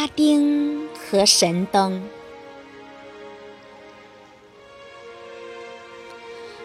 [0.00, 2.02] 拉丁和神灯。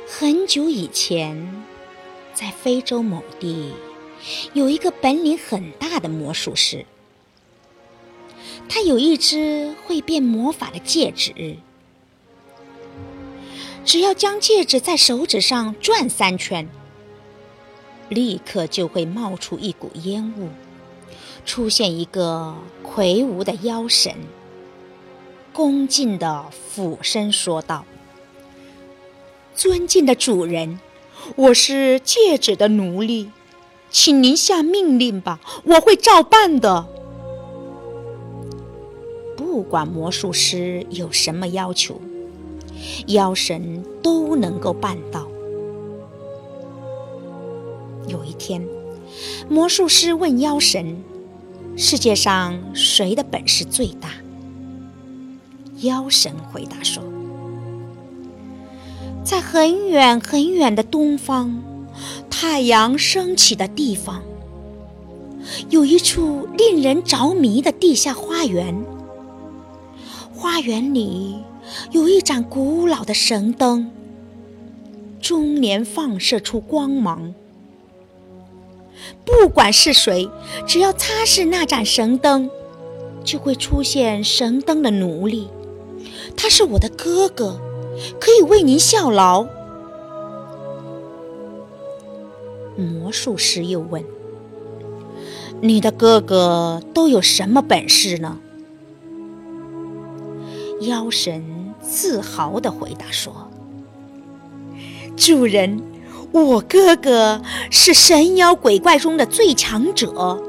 [0.08, 1.66] 很久以前，
[2.34, 3.74] 在非洲某地，
[4.54, 6.86] 有一个本领很大的魔术师。
[8.70, 11.58] 他有一只会变魔法的戒指，
[13.84, 16.70] 只要将戒指在手指上转三圈，
[18.08, 20.48] 立刻就会冒出一股烟雾。
[21.46, 24.16] 出现一个魁梧的妖神，
[25.54, 27.86] 恭敬的俯身说道
[29.56, 30.80] ：“尊敬的主人，
[31.36, 33.30] 我是戒指的奴隶，
[33.92, 36.88] 请您下命令吧，我会照办的。
[39.38, 42.02] 不管魔术师有什么要求，
[43.08, 45.28] 妖神都能够办到。”
[48.10, 48.68] 有一天，
[49.48, 51.04] 魔术师问妖神。
[51.78, 54.10] 世界上谁的本事最大？
[55.82, 57.04] 妖神回答说
[59.26, 61.62] ：“在很远很远的东方，
[62.30, 64.24] 太阳升起的地方，
[65.70, 68.74] 有一处令人着迷的地下花园。
[70.34, 71.44] 花园里
[71.92, 73.92] 有一盏古老的神灯，
[75.20, 77.34] 终年放射出光芒。”
[79.26, 80.30] 不管是谁，
[80.66, 82.50] 只要擦拭那盏神灯，
[83.24, 85.50] 就会出现神灯的奴隶。
[86.38, 87.60] 他是我的哥哥，
[88.20, 89.46] 可以为您效劳。
[92.78, 94.04] 魔术师又问
[95.62, 98.40] ：“你的哥哥都有什么本事呢？”
[100.82, 103.50] 妖神自豪地回答说
[105.16, 105.82] ：“主人。”
[106.32, 110.42] 我哥哥是神妖鬼怪中的最强者，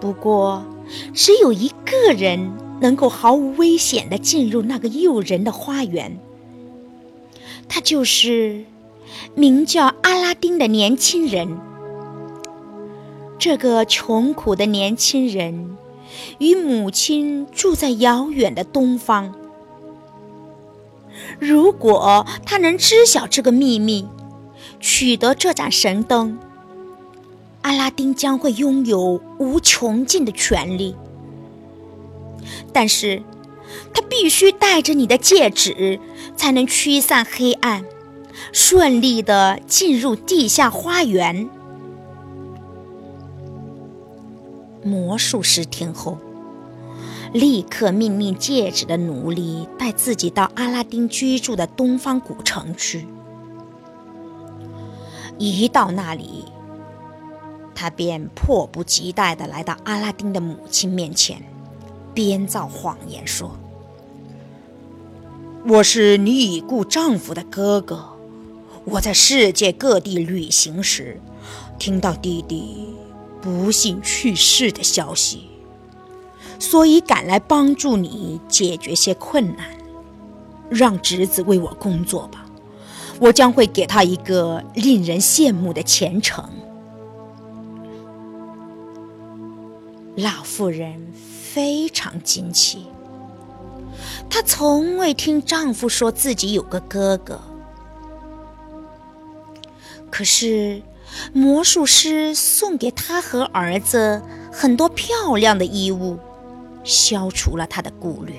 [0.00, 0.64] 不过
[1.12, 6.18] 只有一个人能够毫无危险地进入那个诱人的花园。
[7.68, 8.64] 他就是
[9.34, 11.58] 名叫阿拉丁的年轻人。
[13.38, 15.76] 这个穷苦的年轻人
[16.38, 19.34] 与母亲住在遥远的东方。
[21.38, 24.08] 如果他能知晓这个秘密，
[24.80, 26.38] 取得这盏神灯，
[27.62, 30.96] 阿拉丁将会拥有无穷尽的权利。
[32.72, 33.22] 但是，
[33.92, 35.98] 他必须带着你的戒指，
[36.36, 37.84] 才能驱散黑暗，
[38.52, 41.48] 顺利的进入地下花园。
[44.82, 46.18] 魔术师听后。
[47.36, 53.06] 立刻命令戒指的奴隶带自己到阿拉丁居住的东方古城去。
[55.36, 56.46] 一到那里，
[57.74, 61.42] 他便迫不及待地来到阿拉丁的母亲面前，
[62.14, 63.58] 编造谎言说
[65.68, 68.16] ：“我是你已故丈夫的哥哥，
[68.86, 71.20] 我在世界各地旅行时，
[71.78, 72.94] 听到弟弟
[73.42, 75.48] 不幸去世的消息。”
[76.58, 79.66] 所以赶来帮助你解决些困难，
[80.70, 82.46] 让侄子为我工作吧，
[83.20, 86.48] 我将会给他一个令人羡慕的前程。
[90.16, 91.12] 老妇人
[91.52, 92.86] 非常惊奇，
[94.30, 97.38] 她从未听丈夫说自己有个哥哥，
[100.10, 100.80] 可是
[101.34, 106.18] 魔术师送给她和儿子很多漂亮的衣物。
[106.86, 108.34] 消除了他的顾虑。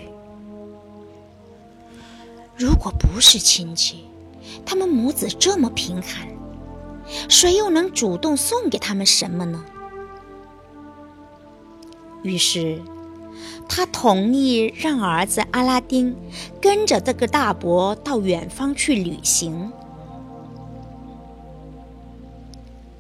[2.56, 4.06] 如果不是亲戚，
[4.66, 6.28] 他们母子这么贫寒，
[7.30, 9.64] 谁又能主动送给他们什么呢？
[12.24, 12.82] 于是，
[13.70, 16.16] 他同意让儿子阿拉丁
[16.60, 19.72] 跟着这个大伯到远方去旅行。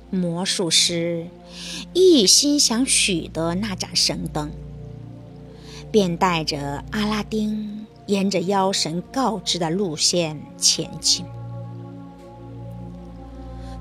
[0.10, 1.28] 魔术师
[1.94, 4.52] 一心想取得那盏神灯。
[5.92, 11.26] 便带着阿拉丁沿着妖神告知的路线前进。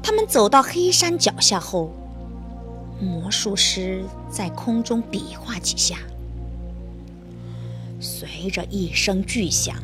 [0.02, 1.90] 他们走到黑山脚下后，
[3.00, 5.96] 魔术师在空中比划几下，
[8.00, 9.76] 随着一声巨响，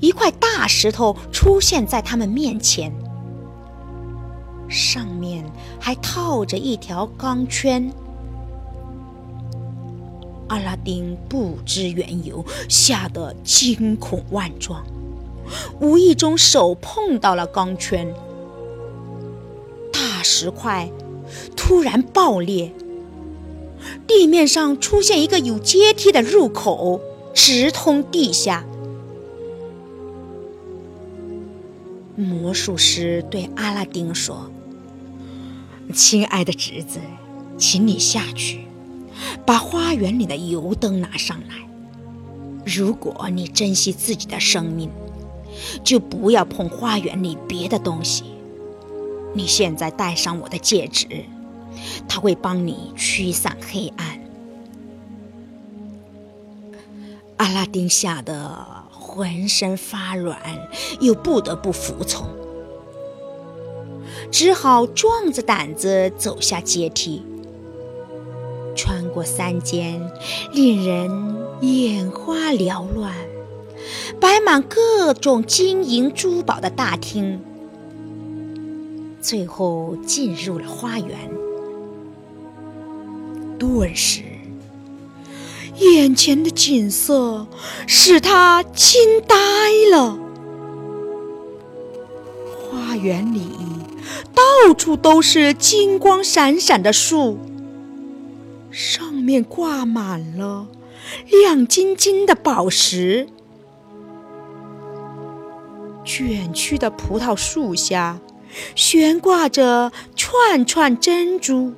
[0.00, 2.92] 一块大石头出现在他们面前，
[4.68, 5.44] 上面
[5.80, 7.92] 还套着一条钢圈。
[10.48, 14.84] 阿拉丁不知缘由，吓得惊恐万状，
[15.80, 18.14] 无意中手碰到了钢圈，
[19.92, 20.90] 大石块
[21.56, 22.72] 突然爆裂，
[24.06, 27.00] 地面上出现一个有阶梯的入口，
[27.32, 28.64] 直通地下。
[32.16, 34.50] 魔术师对阿拉丁说
[35.92, 37.00] ：“亲爱的侄子，
[37.58, 38.66] 请你下去，
[39.46, 41.54] 把花园里的油灯拿上来。
[42.64, 44.90] 如果你珍惜自己的生命，
[45.82, 48.24] 就不要碰花园里别的东西。
[49.34, 51.06] 你现在戴上我的戒指，
[52.08, 54.20] 它会帮你驱散黑暗。”
[57.38, 58.84] 阿拉丁吓得。
[59.06, 60.36] 浑身发软，
[60.98, 62.26] 又不得不服从，
[64.28, 67.22] 只好壮着胆子走下阶梯，
[68.84, 69.98] 穿过三间
[70.52, 73.14] 令人眼花缭乱、
[74.20, 77.40] 摆满各种金银珠宝的大厅，
[79.22, 81.16] 最后进入了花园。
[83.58, 84.20] 顿时。
[85.78, 87.46] 眼前的景色
[87.86, 89.34] 使他惊呆
[89.90, 90.18] 了。
[92.70, 93.50] 花园里
[94.34, 97.38] 到处都是金光闪闪的树，
[98.74, 100.66] 上面挂满了
[101.30, 103.28] 亮晶晶的宝石。
[106.04, 108.18] 卷曲的葡萄树下
[108.74, 111.72] 悬挂着串串珍珠。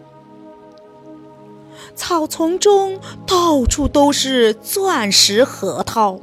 [1.94, 6.19] 草丛中到处都是钻石核桃，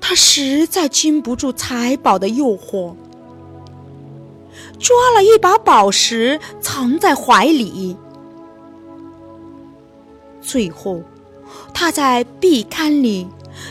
[0.00, 2.94] 他实在经不住财宝的诱惑，
[4.78, 7.96] 抓了一把宝石藏在怀里。
[10.40, 11.02] 最后，
[11.72, 13.28] 他在壁龛里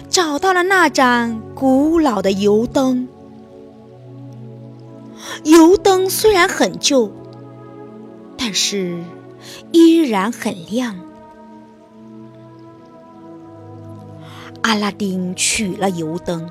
[0.10, 3.08] 找到了那盏古老的油灯。
[5.44, 7.12] 油灯虽然很旧，
[8.38, 9.04] 但是。
[9.72, 11.00] 依然很亮。
[14.62, 16.50] 阿拉丁取了油灯，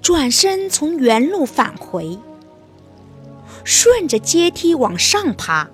[0.00, 2.18] 转身从原路返回，
[3.64, 5.68] 顺着阶梯往上爬。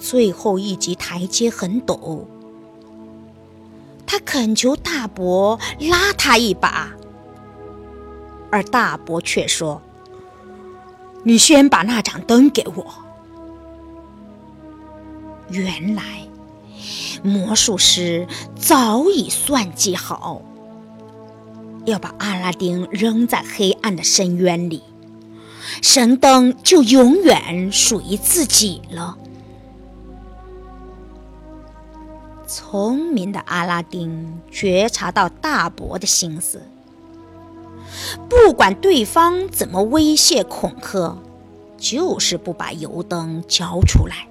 [0.00, 2.24] 最后一级台阶很陡，
[4.06, 6.90] 他恳求大伯拉他一把，
[8.50, 9.80] 而大伯却说
[11.22, 12.86] ：“你先把那盏灯给我。”
[15.50, 16.02] 原来，
[17.22, 18.26] 魔术师
[18.56, 20.40] 早已算计好，
[21.84, 24.82] 要把阿拉丁扔在黑暗的深渊里，
[25.82, 29.18] 神灯就永远属于自己了。
[32.50, 36.60] 聪明的阿拉丁觉察到大伯的心思，
[38.28, 41.16] 不管对方怎么威胁恐吓，
[41.78, 44.26] 就是不把油灯交出来。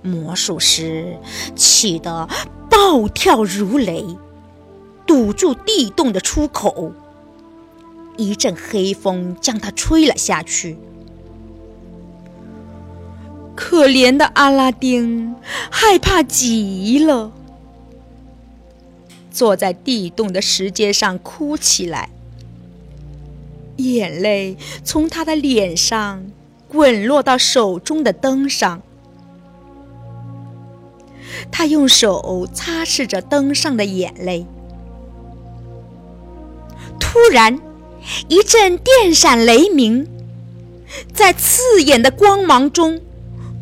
[0.00, 1.18] 魔术师
[1.54, 2.26] 气得
[2.70, 4.06] 暴跳如雷，
[5.06, 6.92] 堵住地洞的出口。
[8.16, 10.78] 一阵黑风将他吹了下去。
[13.54, 15.36] 可怜的阿拉丁
[15.70, 17.32] 害怕极了，
[19.30, 22.10] 坐在地洞的石阶上哭起来，
[23.76, 26.26] 眼泪从他的脸上
[26.68, 28.82] 滚落到手中的灯上。
[31.50, 34.46] 他用手擦拭着灯上的眼泪。
[36.98, 37.60] 突然，
[38.28, 40.08] 一阵电闪雷鸣，
[41.12, 43.00] 在刺眼的光芒中，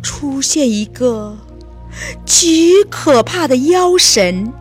[0.02, 1.38] 出现一个
[2.26, 4.52] 极可怕的妖神。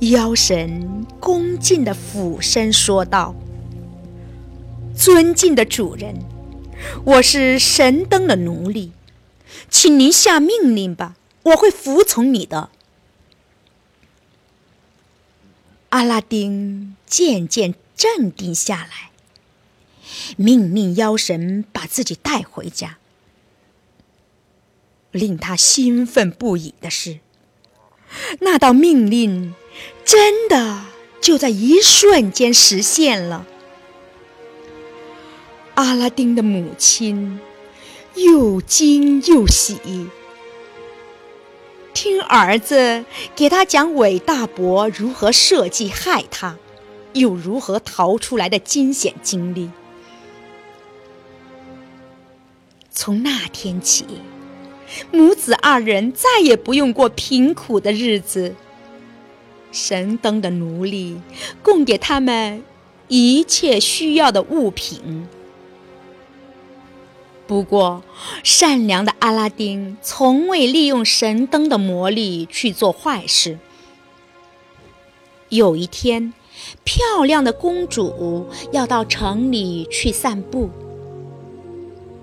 [0.00, 3.34] 妖神恭敬的俯身说道
[4.96, 6.16] ：“尊敬的主人，
[7.04, 8.92] 我是神灯的奴隶。”
[9.70, 12.68] 请您下命令吧，我会服从你的。
[15.90, 19.11] 阿拉丁渐渐镇定下来，
[20.36, 22.98] 命令妖神把自己带回家。
[25.10, 27.18] 令他兴奋不已的是，
[28.40, 29.54] 那道命令
[30.04, 30.84] 真的
[31.20, 33.46] 就在一瞬间实现了。
[35.74, 37.40] 阿拉丁的母亲。
[38.14, 39.78] 又惊又喜，
[41.94, 46.58] 听儿子给他讲韦大伯如何设计害他，
[47.14, 49.70] 又如何逃出来的惊险经历。
[52.92, 54.04] 从那天起，
[55.10, 58.54] 母子二人再也不用过贫苦的日子。
[59.72, 61.18] 神灯的奴隶
[61.62, 62.62] 供给他们
[63.08, 65.26] 一切需要的物品。
[67.46, 68.02] 不过，
[68.44, 73.58] 善良的阿拉丁从未利用神灯的魔力去做坏事。
[75.48, 76.34] 有一天，
[76.84, 80.70] 漂亮的公主要到城里去散步。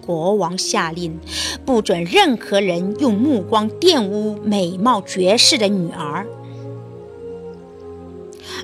[0.09, 1.19] 国王下令，
[1.67, 6.25] 不准任何人用目光玷污美貌绝世的女儿。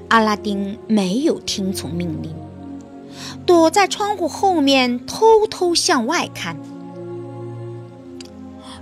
[0.07, 2.33] 阿拉丁没有听从命令，
[3.45, 6.57] 躲在窗户后面偷偷向外看。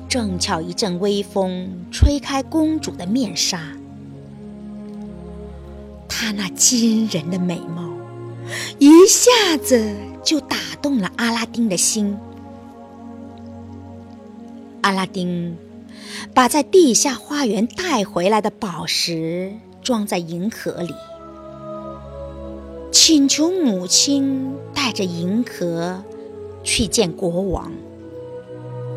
[0.07, 3.59] 正巧一阵微风吹开公主的面纱，
[6.07, 7.89] 她那惊人的美貌
[8.79, 9.93] 一下子
[10.23, 12.17] 就打动了阿拉丁的心。
[14.83, 15.55] 阿拉丁
[16.33, 20.93] 把在地下花园带回来的宝石装在银盒里，
[22.91, 26.03] 请求母亲带着银盒
[26.65, 27.71] 去见国王，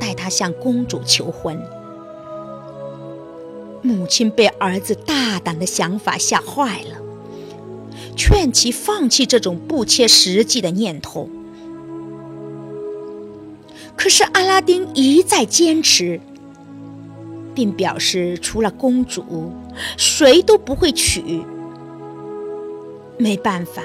[0.00, 1.56] 带他向公主求婚。
[3.80, 7.00] 母亲被儿子大胆的想法吓坏了，
[8.16, 11.28] 劝其放弃这种不切实际的念头。
[14.06, 16.20] 可是阿拉丁一再坚持，
[17.56, 19.52] 并表示除了公主，
[19.96, 21.42] 谁都不会娶。
[23.18, 23.82] 没办法，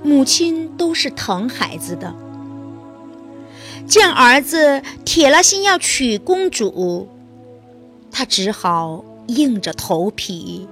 [0.00, 2.14] 母亲都是疼孩子的，
[3.84, 7.08] 见儿子铁了心要娶公主，
[8.12, 10.68] 他只好硬着头皮，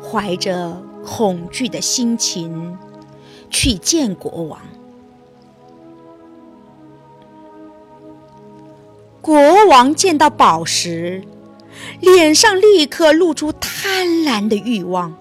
[0.00, 2.78] 怀着恐惧的心情
[3.50, 4.60] 去见国王。
[9.22, 11.22] 国王见到宝石，
[12.00, 15.14] 脸上立刻露出贪婪的欲望。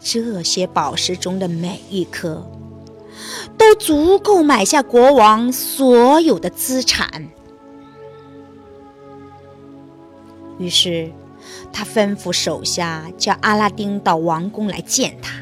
[0.00, 2.50] 这些宝石中的每一颗，
[3.58, 7.28] 都足够买下国王所有的资产。
[10.58, 11.12] 于是，
[11.70, 15.34] 他吩咐手下叫阿拉丁到王宫来见他。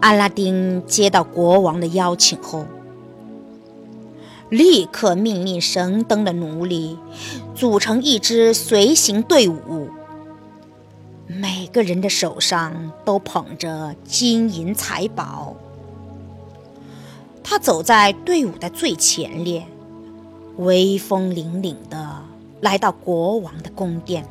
[0.00, 2.64] 阿拉丁接到国王的邀请后。
[4.50, 6.98] 立刻命令神灯的奴隶
[7.54, 9.90] 组成一支随行队伍，
[11.26, 15.54] 每个人的手上都捧着金银财宝。
[17.42, 19.66] 他走在队伍的最前列，
[20.56, 22.22] 威风凛凛的
[22.62, 24.26] 来到国王的宫殿。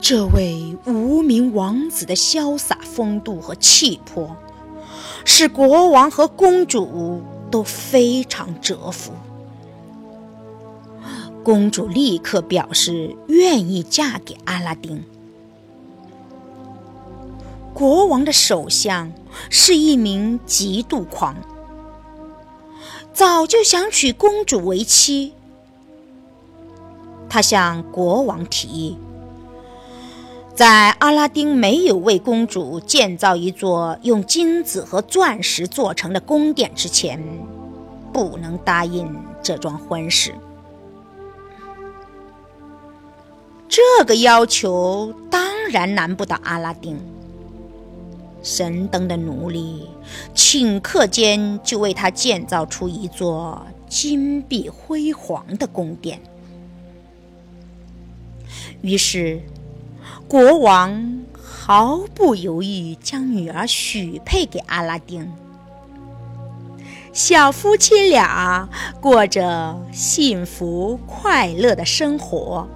[0.00, 4.34] 这位无名王子的潇洒风度和气魄。
[5.30, 7.20] 使国王和公主
[7.50, 9.12] 都非常折服。
[11.44, 15.04] 公主立刻表示愿意嫁给阿拉丁。
[17.74, 19.12] 国王的首相
[19.50, 21.36] 是一名嫉妒狂，
[23.12, 25.34] 早就想娶公主为妻。
[27.28, 28.96] 他向国王提议。
[30.58, 37.22] 在阿拉丁没有为公主建造一座用金子和钻石做成的宫殿之前，
[38.12, 39.08] 不能答应
[39.40, 40.34] 这桩婚事。
[43.68, 46.98] 这个要求当然难不倒阿拉丁。
[48.42, 49.88] 神灯的奴隶
[50.34, 56.20] 顷刻间就为他建造出一座金碧辉煌的宫殿。
[58.82, 59.40] 于是。
[60.28, 65.32] 国王毫不犹豫将女儿许配给阿拉丁，
[67.14, 68.68] 小夫妻俩
[69.00, 72.68] 过着幸福快乐的生活。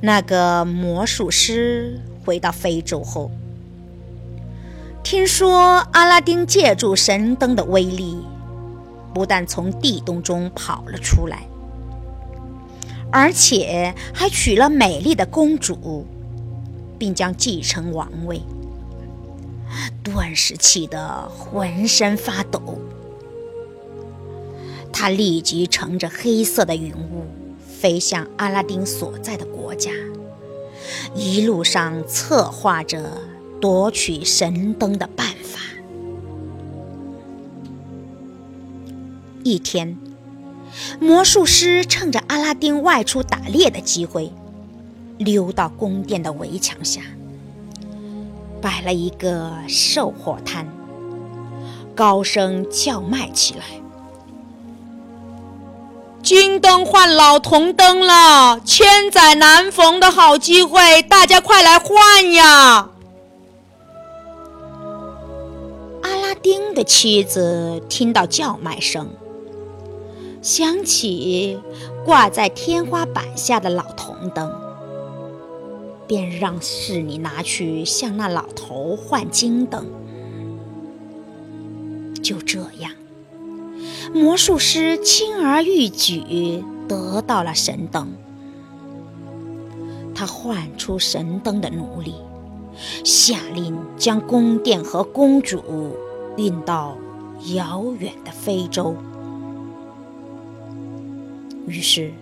[0.00, 3.30] 那个魔术师回到非洲后，
[5.02, 8.16] 听说阿拉丁借助神灯的威力，
[9.12, 11.46] 不但从地洞中跑了出来。
[13.16, 16.04] 而且还娶了美丽的公主，
[16.98, 18.42] 并将继承王位，
[20.02, 22.60] 顿时气得浑身发抖。
[24.92, 27.26] 他立即乘着黑色的云雾，
[27.64, 29.92] 飞向阿拉丁所在的国家，
[31.14, 33.22] 一路上策划着
[33.60, 35.60] 夺取神灯的办法。
[39.44, 39.96] 一天。
[41.00, 44.32] 魔术师趁着阿拉丁外出打猎的机会，
[45.18, 47.00] 溜到宫殿的围墙下，
[48.60, 50.66] 摆了一个售货摊，
[51.94, 53.64] 高声叫卖起来
[56.22, 62.88] ：“金灯换老铜灯了，千载难逢的好机会，大家快来换呀！
[66.02, 69.08] 阿拉丁的妻子听到叫卖声，
[70.44, 71.58] 想起
[72.04, 74.52] 挂在天花板下的老铜灯，
[76.06, 79.86] 便让侍女拿去向那老头换金灯。
[82.22, 82.92] 就这样。
[84.12, 88.08] 魔术师轻而易举得到了神灯，
[90.14, 92.16] 他唤出神灯的奴隶，
[93.02, 95.96] 下令将宫殿和公主
[96.36, 96.98] 运到
[97.54, 98.94] 遥远的非洲。
[101.66, 102.12] 于是，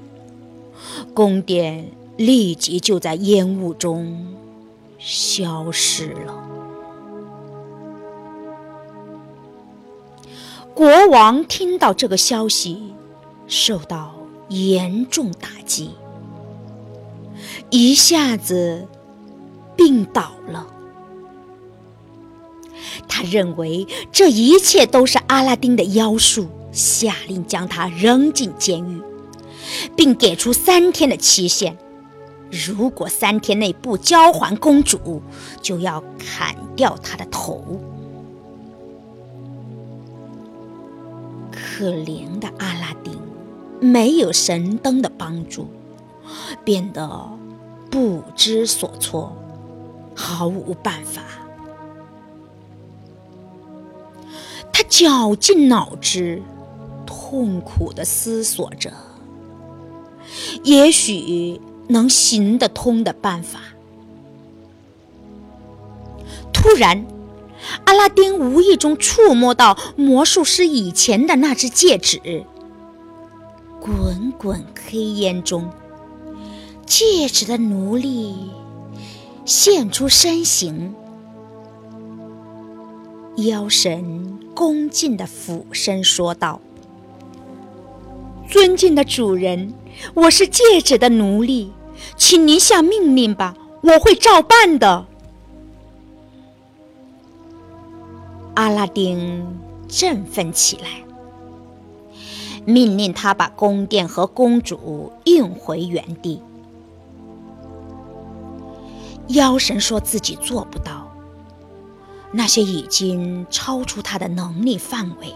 [1.15, 4.35] 宫殿立即就在烟雾中
[4.99, 6.49] 消失了。
[10.75, 12.93] 国王听到这个消息，
[13.47, 14.15] 受到
[14.49, 15.91] 严重打击，
[17.69, 18.87] 一下子
[19.77, 20.67] 病倒了。
[23.07, 29.01] 他认为这一切都是阿拉丁的妖术，下令将他扔进监狱，
[30.03, 31.79] 并给出三天的期限：
[32.51, 35.23] 如果三天内不交还公主，
[35.61, 37.81] 就要砍掉他的头。
[41.53, 43.17] 可怜的阿拉丁，
[43.79, 45.69] 没有神灯的帮助，
[46.65, 47.29] 变得
[47.89, 49.33] 不知所措，
[50.17, 51.23] 毫无办法。
[54.73, 56.43] 他绞尽脑汁，
[57.07, 58.93] 痛苦的思索着，
[60.65, 63.61] 也许能行得通的办法。
[66.53, 67.07] 突然。
[67.85, 72.45] 阿拉丁无意中触摸到魔术师以前的那只戒指，
[73.81, 75.71] 滚滚黑烟中，
[76.85, 78.51] 戒指的奴隶
[79.45, 80.93] 现出身形。
[83.37, 86.61] 妖神恭敬的俯身说道
[88.51, 89.73] ：“尊敬的主人，
[90.15, 91.73] 我是戒指的奴隶，
[92.17, 95.07] 请您下命令吧，我会照办的。”
[98.55, 101.03] 阿拉丁振奋起来，
[102.67, 106.43] 命令他把宫殿和公主运回原地。
[109.29, 111.11] 妖神说自己做不到，
[112.31, 115.35] 那些已经超出他的能力范围，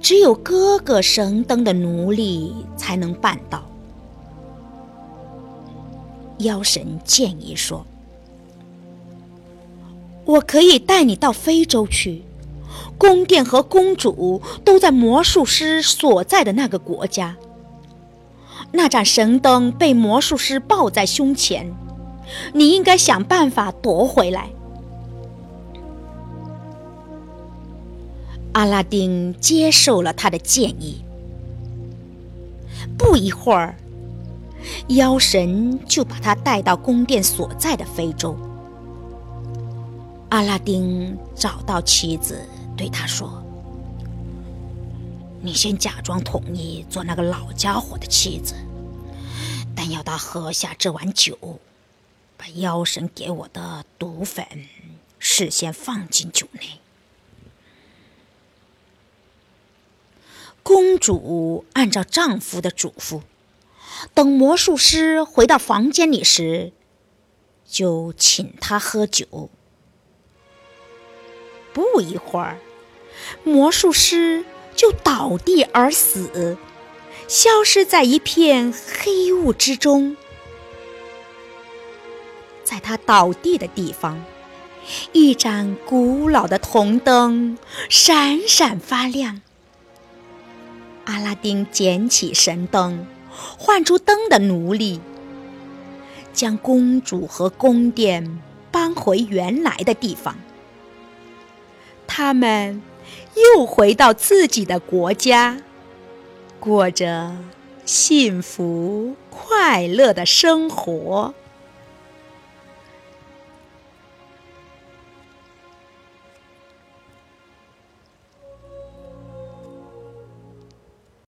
[0.00, 3.64] 只有哥哥神灯的奴隶才能办到。
[6.38, 7.84] 妖神建议说。
[10.24, 12.24] 我可以带你到非洲去，
[12.98, 17.36] 宫殿和公主都在魔术师所在的那个国家。
[18.72, 21.72] 那盏神灯被魔术师抱在胸前，
[22.52, 24.50] 你应该想办法夺回来。
[28.56, 31.04] 阿拉丁接受了他的建议。
[32.96, 33.76] 不一会儿，
[34.88, 38.34] 妖神就把他带到宫殿所在的非洲。
[40.30, 43.44] 阿拉丁找到妻子，对他说
[45.42, 48.54] ：“你先假装同意做那个老家伙的妻子，
[49.74, 51.36] 但要他喝下这碗酒，
[52.38, 54.46] 把妖神给我的毒粉
[55.18, 56.80] 事先放进酒内。”
[60.66, 63.20] 公主按照丈夫的嘱咐，
[64.14, 66.72] 等魔术师回到房间里时，
[67.64, 69.48] 就请他喝酒。
[71.72, 72.58] 不一会儿，
[73.44, 76.58] 魔术师就倒地而死，
[77.28, 80.16] 消失在一片黑雾之中。
[82.64, 84.24] 在他倒地的地方，
[85.12, 87.56] 一盏古老的铜灯
[87.88, 89.42] 闪闪发亮。
[91.06, 93.06] 阿拉丁捡起神灯，
[93.58, 95.00] 唤出灯的奴隶，
[96.32, 100.36] 将公主和宫殿搬回原来的地方。
[102.06, 102.82] 他们
[103.54, 105.58] 又回到自己的国家，
[106.58, 107.36] 过着
[107.84, 111.34] 幸福快乐的生活。